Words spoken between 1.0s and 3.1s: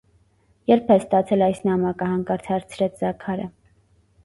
ստացել այս նամակը,- հանկարծ հարցրեց